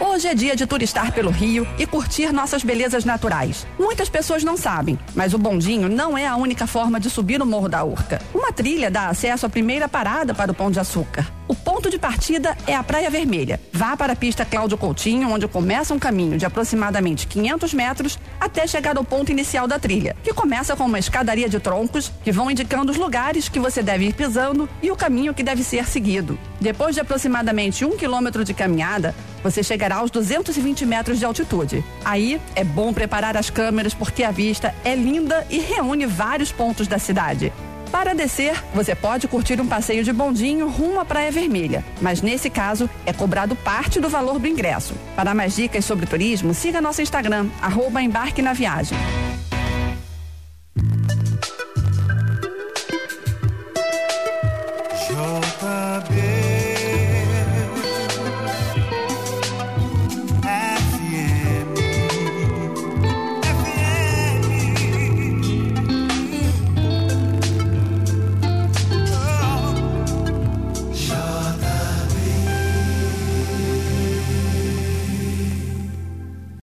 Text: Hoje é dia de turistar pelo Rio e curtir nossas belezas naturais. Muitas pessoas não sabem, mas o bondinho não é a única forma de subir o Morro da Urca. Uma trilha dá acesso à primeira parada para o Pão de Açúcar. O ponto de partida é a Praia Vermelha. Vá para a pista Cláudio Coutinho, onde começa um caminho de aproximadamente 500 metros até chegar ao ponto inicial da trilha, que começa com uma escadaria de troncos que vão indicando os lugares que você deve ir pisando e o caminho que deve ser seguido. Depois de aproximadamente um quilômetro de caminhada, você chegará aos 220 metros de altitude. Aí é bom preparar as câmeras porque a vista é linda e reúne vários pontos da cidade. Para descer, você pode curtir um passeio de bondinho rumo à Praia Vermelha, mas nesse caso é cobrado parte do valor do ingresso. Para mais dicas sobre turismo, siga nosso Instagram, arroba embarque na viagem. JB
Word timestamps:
Hoje 0.00 0.28
é 0.28 0.34
dia 0.34 0.54
de 0.54 0.64
turistar 0.64 1.12
pelo 1.12 1.28
Rio 1.28 1.66
e 1.76 1.84
curtir 1.84 2.32
nossas 2.32 2.62
belezas 2.62 3.04
naturais. 3.04 3.66
Muitas 3.76 4.08
pessoas 4.08 4.44
não 4.44 4.56
sabem, 4.56 4.96
mas 5.12 5.34
o 5.34 5.38
bondinho 5.38 5.88
não 5.88 6.16
é 6.16 6.24
a 6.24 6.36
única 6.36 6.68
forma 6.68 7.00
de 7.00 7.10
subir 7.10 7.42
o 7.42 7.46
Morro 7.46 7.68
da 7.68 7.82
Urca. 7.82 8.22
Uma 8.32 8.52
trilha 8.52 8.92
dá 8.92 9.08
acesso 9.08 9.44
à 9.44 9.48
primeira 9.48 9.88
parada 9.88 10.32
para 10.32 10.52
o 10.52 10.54
Pão 10.54 10.70
de 10.70 10.78
Açúcar. 10.78 11.26
O 11.48 11.54
ponto 11.54 11.90
de 11.90 11.98
partida 11.98 12.56
é 12.66 12.76
a 12.76 12.82
Praia 12.84 13.08
Vermelha. 13.10 13.58
Vá 13.72 13.96
para 13.96 14.12
a 14.12 14.16
pista 14.16 14.44
Cláudio 14.44 14.76
Coutinho, 14.76 15.30
onde 15.30 15.48
começa 15.48 15.94
um 15.94 15.98
caminho 15.98 16.36
de 16.36 16.44
aproximadamente 16.44 17.26
500 17.26 17.74
metros 17.74 18.18
até 18.38 18.66
chegar 18.66 18.98
ao 18.98 19.04
ponto 19.04 19.32
inicial 19.32 19.66
da 19.66 19.78
trilha, 19.78 20.14
que 20.22 20.34
começa 20.34 20.76
com 20.76 20.84
uma 20.84 20.98
escadaria 20.98 21.48
de 21.48 21.58
troncos 21.58 22.12
que 22.22 22.30
vão 22.30 22.50
indicando 22.50 22.92
os 22.92 22.98
lugares 22.98 23.48
que 23.48 23.58
você 23.58 23.82
deve 23.82 24.08
ir 24.08 24.12
pisando 24.12 24.68
e 24.82 24.90
o 24.90 24.96
caminho 24.96 25.32
que 25.32 25.42
deve 25.42 25.64
ser 25.64 25.88
seguido. 25.88 26.38
Depois 26.60 26.94
de 26.94 27.00
aproximadamente 27.00 27.84
um 27.84 27.96
quilômetro 27.96 28.44
de 28.44 28.52
caminhada, 28.52 29.14
você 29.42 29.62
chegará 29.62 29.96
aos 29.96 30.10
220 30.10 30.84
metros 30.86 31.18
de 31.18 31.24
altitude. 31.24 31.84
Aí 32.04 32.40
é 32.54 32.64
bom 32.64 32.92
preparar 32.92 33.36
as 33.36 33.50
câmeras 33.50 33.94
porque 33.94 34.24
a 34.24 34.30
vista 34.30 34.74
é 34.84 34.94
linda 34.94 35.46
e 35.50 35.58
reúne 35.58 36.06
vários 36.06 36.52
pontos 36.52 36.86
da 36.86 36.98
cidade. 36.98 37.52
Para 37.90 38.14
descer, 38.14 38.62
você 38.74 38.94
pode 38.94 39.26
curtir 39.26 39.60
um 39.60 39.66
passeio 39.66 40.04
de 40.04 40.12
bondinho 40.12 40.68
rumo 40.68 41.00
à 41.00 41.04
Praia 41.04 41.32
Vermelha, 41.32 41.84
mas 42.02 42.20
nesse 42.20 42.50
caso 42.50 42.88
é 43.06 43.12
cobrado 43.12 43.56
parte 43.56 43.98
do 43.98 44.08
valor 44.08 44.38
do 44.38 44.46
ingresso. 44.46 44.94
Para 45.16 45.34
mais 45.34 45.56
dicas 45.56 45.84
sobre 45.84 46.06
turismo, 46.06 46.52
siga 46.52 46.80
nosso 46.80 47.00
Instagram, 47.00 47.48
arroba 47.62 48.02
embarque 48.02 48.42
na 48.42 48.52
viagem. 48.52 48.96
JB 55.08 56.37